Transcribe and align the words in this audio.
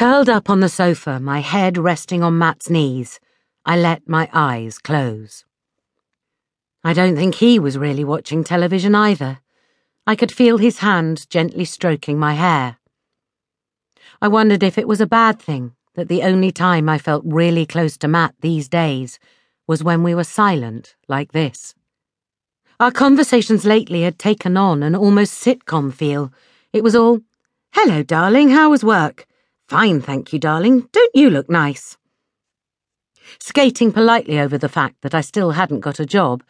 Curled 0.00 0.30
up 0.30 0.48
on 0.48 0.60
the 0.60 0.70
sofa, 0.70 1.20
my 1.20 1.40
head 1.40 1.76
resting 1.76 2.22
on 2.22 2.38
Matt's 2.38 2.70
knees, 2.70 3.20
I 3.66 3.76
let 3.76 4.08
my 4.08 4.30
eyes 4.32 4.78
close. 4.78 5.44
I 6.82 6.94
don't 6.94 7.16
think 7.16 7.34
he 7.34 7.58
was 7.58 7.76
really 7.76 8.02
watching 8.02 8.42
television 8.42 8.94
either. 8.94 9.40
I 10.06 10.16
could 10.16 10.32
feel 10.32 10.56
his 10.56 10.78
hand 10.78 11.28
gently 11.28 11.66
stroking 11.66 12.18
my 12.18 12.32
hair. 12.32 12.78
I 14.22 14.28
wondered 14.28 14.62
if 14.62 14.78
it 14.78 14.88
was 14.88 15.02
a 15.02 15.06
bad 15.06 15.38
thing 15.38 15.72
that 15.96 16.08
the 16.08 16.22
only 16.22 16.50
time 16.50 16.88
I 16.88 16.96
felt 16.96 17.22
really 17.26 17.66
close 17.66 17.98
to 17.98 18.08
Matt 18.08 18.34
these 18.40 18.70
days 18.70 19.18
was 19.66 19.84
when 19.84 20.02
we 20.02 20.14
were 20.14 20.24
silent 20.24 20.94
like 21.08 21.32
this. 21.32 21.74
Our 22.80 22.90
conversations 22.90 23.66
lately 23.66 24.00
had 24.00 24.18
taken 24.18 24.56
on 24.56 24.82
an 24.82 24.96
almost 24.96 25.44
sitcom 25.44 25.92
feel. 25.92 26.32
It 26.72 26.82
was 26.82 26.96
all, 26.96 27.20
Hello, 27.72 28.02
darling, 28.02 28.48
how 28.48 28.70
was 28.70 28.82
work? 28.82 29.26
Fine, 29.70 30.00
thank 30.00 30.32
you, 30.32 30.40
darling. 30.40 30.88
Don't 30.90 31.14
you 31.14 31.30
look 31.30 31.48
nice? 31.48 31.96
Skating 33.38 33.92
politely 33.92 34.40
over 34.40 34.58
the 34.58 34.68
fact 34.68 34.96
that 35.02 35.14
I 35.14 35.20
still 35.20 35.52
hadn't 35.52 35.78
got 35.78 36.00
a 36.00 36.04
job 36.04 36.42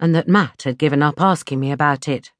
and 0.00 0.14
that 0.14 0.26
Matt 0.26 0.62
had 0.62 0.78
given 0.78 1.02
up 1.02 1.20
asking 1.20 1.60
me 1.60 1.70
about 1.70 2.08
it. 2.08 2.32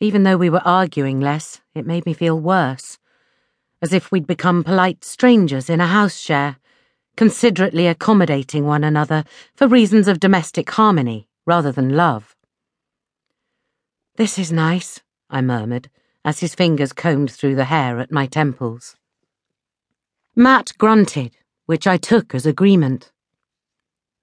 Even 0.00 0.24
though 0.24 0.36
we 0.36 0.50
were 0.50 0.60
arguing 0.66 1.18
less, 1.18 1.62
it 1.74 1.86
made 1.86 2.04
me 2.04 2.12
feel 2.12 2.38
worse, 2.38 2.98
as 3.80 3.94
if 3.94 4.12
we'd 4.12 4.26
become 4.26 4.62
polite 4.62 5.02
strangers 5.02 5.70
in 5.70 5.80
a 5.80 5.86
house 5.86 6.18
share, 6.18 6.56
considerately 7.16 7.86
accommodating 7.86 8.66
one 8.66 8.84
another 8.84 9.24
for 9.54 9.66
reasons 9.66 10.08
of 10.08 10.20
domestic 10.20 10.70
harmony 10.72 11.26
rather 11.46 11.72
than 11.72 11.96
love. 11.96 12.36
This 14.16 14.38
is 14.38 14.52
nice, 14.52 15.00
I 15.30 15.40
murmured 15.40 15.88
as 16.22 16.40
his 16.40 16.54
fingers 16.56 16.92
combed 16.92 17.30
through 17.30 17.54
the 17.54 17.64
hair 17.64 18.00
at 18.00 18.10
my 18.10 18.26
temples. 18.26 18.96
Matt 20.38 20.72
grunted, 20.76 21.34
which 21.64 21.86
I 21.86 21.96
took 21.96 22.34
as 22.34 22.44
agreement. 22.44 23.10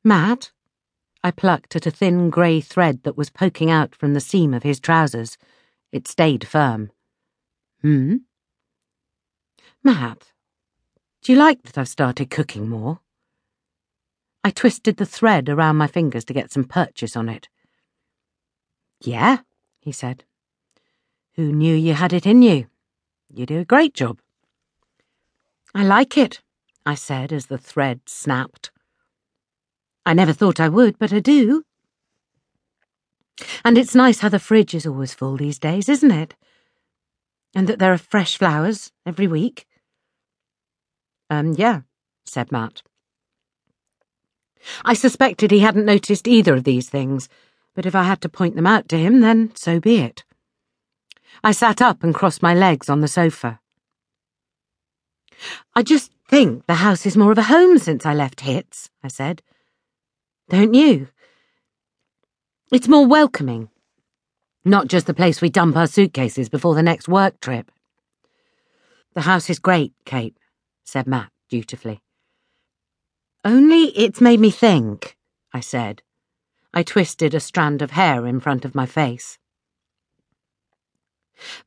Matt? 0.03 0.51
I 1.23 1.31
plucked 1.31 1.75
at 1.75 1.87
a 1.87 1.91
thin 1.91 2.29
grey 2.29 2.61
thread 2.61 3.01
that 3.01 3.17
was 3.17 3.31
poking 3.31 3.71
out 3.71 3.95
from 3.95 4.13
the 4.13 4.19
seam 4.19 4.53
of 4.53 4.61
his 4.61 4.79
trousers. 4.79 5.39
It 5.91 6.07
stayed 6.07 6.45
firm. 6.45 6.91
Hmm? 7.81 8.17
Matt, 9.83 10.31
do 11.23 11.31
you 11.31 11.39
like 11.39 11.63
that 11.63 11.79
I've 11.79 11.87
started 11.87 12.29
cooking 12.29 12.69
more? 12.69 12.99
I 14.43 14.51
twisted 14.51 14.97
the 14.97 15.05
thread 15.07 15.49
around 15.49 15.77
my 15.77 15.87
fingers 15.87 16.25
to 16.25 16.33
get 16.33 16.51
some 16.51 16.65
purchase 16.65 17.15
on 17.15 17.27
it. 17.27 17.49
Yeah, 19.01 19.39
he 19.79 19.91
said. 19.91 20.25
Who 21.35 21.51
knew 21.51 21.75
you 21.75 21.95
had 21.95 22.13
it 22.13 22.27
in 22.27 22.43
you? 22.43 22.67
You 23.33 23.47
do 23.47 23.59
a 23.59 23.65
great 23.65 23.95
job. 23.95 24.19
I 25.75 25.83
like 25.83 26.17
it, 26.17 26.41
I 26.85 26.95
said 26.95 27.33
as 27.33 27.47
the 27.47 27.57
thread 27.57 28.01
snapped. 28.05 28.71
I 30.05 30.13
never 30.13 30.33
thought 30.33 30.59
I 30.59 30.69
would, 30.69 30.99
but 30.99 31.13
I 31.13 31.19
do. 31.19 31.63
And 33.65 33.77
it's 33.77 33.95
nice 33.95 34.19
how 34.19 34.29
the 34.29 34.39
fridge 34.39 34.75
is 34.75 34.85
always 34.85 35.13
full 35.13 35.37
these 35.37 35.57
days, 35.57 35.89
isn't 35.89 36.11
it? 36.11 36.35
And 37.55 37.67
that 37.67 37.79
there 37.79 37.93
are 37.93 37.97
fresh 37.97 38.37
flowers 38.37 38.91
every 39.05 39.27
week. 39.27 39.65
Um, 41.29 41.53
yeah, 41.57 41.81
said 42.25 42.51
Matt. 42.51 42.83
I 44.85 44.93
suspected 44.93 45.51
he 45.51 45.59
hadn't 45.59 45.85
noticed 45.85 46.27
either 46.27 46.55
of 46.55 46.63
these 46.63 46.89
things, 46.89 47.27
but 47.75 47.85
if 47.85 47.95
I 47.95 48.03
had 48.03 48.21
to 48.21 48.29
point 48.29 48.55
them 48.55 48.67
out 48.67 48.87
to 48.89 48.97
him, 48.97 49.21
then 49.21 49.51
so 49.55 49.79
be 49.79 49.97
it. 49.97 50.23
I 51.43 51.51
sat 51.51 51.81
up 51.81 52.03
and 52.03 52.13
crossed 52.13 52.43
my 52.43 52.53
legs 52.53 52.89
on 52.89 53.01
the 53.01 53.07
sofa. 53.07 53.59
I 55.75 55.83
just 55.83 56.11
think 56.29 56.65
the 56.65 56.75
house 56.75 57.05
is 57.05 57.17
more 57.17 57.31
of 57.31 57.37
a 57.37 57.43
home 57.43 57.77
since 57.77 58.05
I 58.05 58.13
left 58.13 58.41
Hits, 58.41 58.89
I 59.03 59.07
said. 59.07 59.41
Don't 60.49 60.73
you? 60.73 61.07
It's 62.71 62.87
more 62.87 63.05
welcoming. 63.05 63.69
Not 64.65 64.87
just 64.87 65.07
the 65.07 65.13
place 65.13 65.41
we 65.41 65.49
dump 65.49 65.75
our 65.75 65.87
suitcases 65.87 66.49
before 66.49 66.75
the 66.75 66.83
next 66.83 67.07
work 67.07 67.39
trip. 67.39 67.71
The 69.13 69.21
house 69.21 69.49
is 69.49 69.59
great, 69.59 69.93
Kate, 70.05 70.37
said 70.83 71.05
Matt 71.05 71.29
dutifully. 71.49 72.01
Only 73.45 73.97
it's 73.97 74.21
made 74.21 74.39
me 74.39 74.49
think, 74.49 75.17
I 75.53 75.59
said. 75.59 76.01
I 76.73 76.81
twisted 76.81 77.35
a 77.35 77.39
strand 77.39 77.81
of 77.81 77.91
hair 77.91 78.25
in 78.25 78.39
front 78.39 78.65
of 78.65 78.73
my 78.73 78.85
face. 78.85 79.37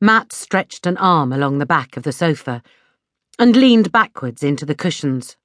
Matt 0.01 0.33
stretched 0.33 0.85
an 0.85 0.97
arm 0.97 1.31
along 1.31 1.59
the 1.59 1.65
back 1.65 1.95
of 1.95 2.03
the 2.03 2.11
sofa 2.11 2.63
and 3.39 3.55
leaned 3.55 3.91
backwards 3.91 4.43
into 4.43 4.65
the 4.65 4.75
cushions. 4.75 5.37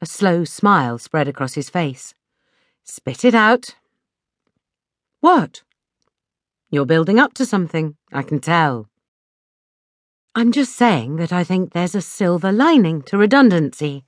A 0.00 0.06
slow 0.06 0.44
smile 0.44 0.98
spread 0.98 1.28
across 1.28 1.54
his 1.54 1.70
face. 1.70 2.14
Spit 2.84 3.24
it 3.24 3.34
out. 3.34 3.76
What? 5.20 5.62
You're 6.70 6.86
building 6.86 7.18
up 7.18 7.34
to 7.34 7.46
something, 7.46 7.96
I 8.12 8.22
can 8.22 8.40
tell. 8.40 8.88
I'm 10.34 10.50
just 10.50 10.74
saying 10.74 11.16
that 11.16 11.32
I 11.32 11.44
think 11.44 11.72
there's 11.72 11.94
a 11.94 12.00
silver 12.00 12.50
lining 12.50 13.02
to 13.02 13.18
redundancy. 13.18 14.04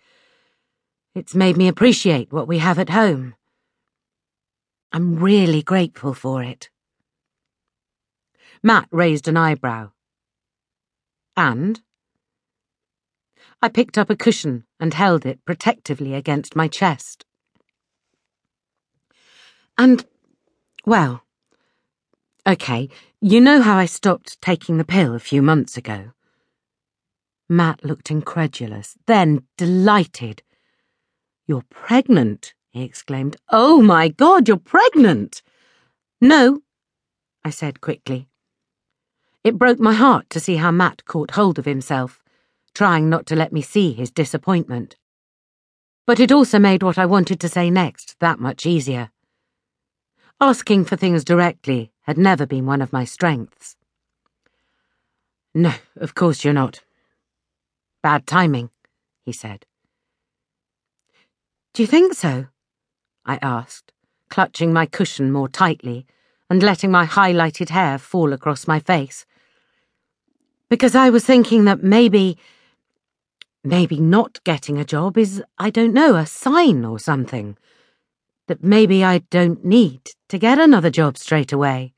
It's 1.14 1.34
made 1.34 1.56
me 1.56 1.68
appreciate 1.68 2.32
what 2.32 2.48
we 2.48 2.58
have 2.58 2.78
at 2.78 2.88
home. 2.90 3.34
I'm 4.90 5.16
really 5.16 5.62
grateful 5.62 6.14
for 6.14 6.42
it. 6.42 6.70
Matt 8.62 8.88
raised 8.90 9.28
an 9.28 9.36
eyebrow. 9.36 9.90
And? 11.36 11.82
I 13.64 13.68
picked 13.68 13.96
up 13.96 14.10
a 14.10 14.14
cushion 14.14 14.64
and 14.78 14.92
held 14.92 15.24
it 15.24 15.42
protectively 15.46 16.12
against 16.12 16.54
my 16.54 16.68
chest. 16.68 17.24
And, 19.78 20.04
well, 20.84 21.22
okay, 22.46 22.90
you 23.22 23.40
know 23.40 23.62
how 23.62 23.78
I 23.78 23.86
stopped 23.86 24.38
taking 24.42 24.76
the 24.76 24.84
pill 24.84 25.14
a 25.14 25.18
few 25.18 25.40
months 25.40 25.78
ago? 25.78 26.10
Matt 27.48 27.82
looked 27.82 28.10
incredulous, 28.10 28.98
then 29.06 29.44
delighted. 29.56 30.42
You're 31.46 31.64
pregnant, 31.70 32.52
he 32.68 32.82
exclaimed. 32.82 33.38
Oh 33.48 33.80
my 33.80 34.08
God, 34.08 34.46
you're 34.46 34.58
pregnant! 34.58 35.40
No, 36.20 36.60
I 37.42 37.48
said 37.48 37.80
quickly. 37.80 38.28
It 39.42 39.56
broke 39.56 39.80
my 39.80 39.94
heart 39.94 40.28
to 40.28 40.38
see 40.38 40.56
how 40.56 40.70
Matt 40.70 41.06
caught 41.06 41.30
hold 41.30 41.58
of 41.58 41.64
himself, 41.64 42.23
trying 42.74 43.08
not 43.08 43.26
to 43.26 43.36
let 43.36 43.52
me 43.52 43.62
see 43.62 43.92
his 43.92 44.10
disappointment. 44.10 44.96
But 46.06 46.20
it 46.20 46.32
also 46.32 46.58
made 46.58 46.82
what 46.82 46.98
I 46.98 47.06
wanted 47.06 47.40
to 47.40 47.48
say 47.48 47.70
next 47.70 48.16
that 48.20 48.38
much 48.38 48.66
easier. 48.66 49.10
Asking 50.40 50.84
for 50.84 50.96
things 50.96 51.24
directly 51.24 51.92
had 52.02 52.18
never 52.18 52.46
been 52.46 52.66
one 52.66 52.82
of 52.82 52.92
my 52.92 53.04
strengths. 53.04 53.76
No, 55.54 55.72
of 55.96 56.14
course 56.14 56.44
you're 56.44 56.52
not. 56.52 56.80
Bad 58.02 58.26
timing, 58.26 58.70
he 59.24 59.32
said. 59.32 59.64
Do 61.72 61.82
you 61.82 61.86
think 61.86 62.14
so? 62.14 62.46
I 63.24 63.38
asked, 63.40 63.92
clutching 64.28 64.72
my 64.72 64.84
cushion 64.84 65.32
more 65.32 65.48
tightly 65.48 66.06
and 66.50 66.62
letting 66.62 66.90
my 66.90 67.06
highlighted 67.06 67.70
hair 67.70 67.98
fall 67.98 68.32
across 68.32 68.66
my 68.66 68.80
face 68.80 69.24
because 70.68 70.96
I 70.96 71.10
was 71.10 71.24
thinking 71.24 71.64
that 71.66 71.82
maybe. 71.82 72.36
Maybe 73.66 73.98
not 73.98 74.44
getting 74.44 74.78
a 74.78 74.84
job 74.84 75.16
is, 75.16 75.42
I 75.56 75.70
don't 75.70 75.94
know, 75.94 76.16
a 76.16 76.26
sign 76.26 76.84
or 76.84 76.98
something. 76.98 77.56
That 78.46 78.62
maybe 78.62 79.02
I 79.02 79.18
don't 79.30 79.64
need 79.64 80.10
to 80.28 80.38
get 80.38 80.58
another 80.58 80.90
job 80.90 81.16
straight 81.16 81.50
away. 81.50 81.94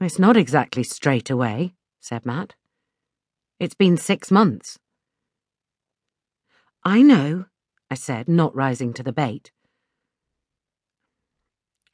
It's 0.00 0.18
not 0.18 0.36
exactly 0.36 0.82
straight 0.82 1.30
away, 1.30 1.74
said 2.00 2.26
Matt. 2.26 2.54
It's 3.60 3.74
been 3.74 3.96
six 3.96 4.32
months. 4.32 4.80
I 6.84 7.02
know, 7.02 7.44
I 7.88 7.94
said, 7.94 8.28
not 8.28 8.54
rising 8.56 8.92
to 8.94 9.04
the 9.04 9.12
bait. 9.12 9.52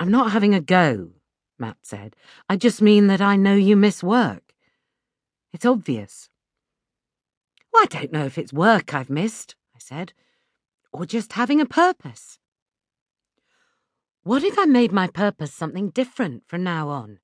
I'm 0.01 0.11
not 0.11 0.33
having 0.33 0.55
a 0.55 0.61
go, 0.61 1.11
Matt 1.59 1.77
said. 1.83 2.17
I 2.49 2.57
just 2.57 2.81
mean 2.81 3.09
that 3.09 3.21
I 3.21 3.37
know 3.37 3.55
you 3.55 3.77
miss 3.77 4.03
work. 4.03 4.55
It's 5.53 5.67
obvious. 5.67 6.31
I 7.76 7.87
don't 7.87 8.12
know 8.12 8.25
if 8.25 8.38
it's 8.38 8.53
work 8.53 8.94
I've 8.94 9.11
missed, 9.11 9.56
I 9.75 9.79
said, 9.79 10.12
or 10.93 11.05
just 11.05 11.32
having 11.35 11.61
a 11.61 11.67
purpose. 11.67 12.38
What 14.23 14.43
if 14.43 14.59
I 14.59 14.65
made 14.65 14.93
my 14.93 15.09
purpose 15.09 15.53
something 15.53 15.91
different 15.91 16.44
from 16.47 16.62
now 16.62 16.88
on? 16.88 17.19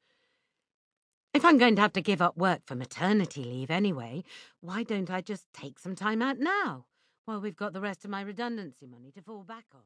If 1.32 1.44
I'm 1.44 1.58
going 1.58 1.76
to 1.76 1.82
have 1.82 1.92
to 1.92 2.02
give 2.02 2.20
up 2.20 2.36
work 2.36 2.62
for 2.66 2.74
maternity 2.74 3.44
leave 3.44 3.70
anyway, 3.70 4.24
why 4.60 4.82
don't 4.82 5.10
I 5.10 5.20
just 5.20 5.46
take 5.54 5.78
some 5.78 5.94
time 5.94 6.20
out 6.20 6.38
now 6.38 6.86
while 7.24 7.40
we've 7.40 7.56
got 7.56 7.72
the 7.72 7.80
rest 7.80 8.04
of 8.04 8.10
my 8.10 8.20
redundancy 8.20 8.86
money 8.86 9.12
to 9.12 9.22
fall 9.22 9.44
back 9.44 9.66
on? 9.72 9.82